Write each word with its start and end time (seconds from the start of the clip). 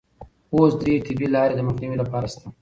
اوس 0.53 0.71
درې 0.81 0.93
طبي 1.07 1.27
لارې 1.35 1.53
د 1.55 1.61
مخنیوي 1.67 1.97
لپاره 2.01 2.27
شته. 2.33 2.47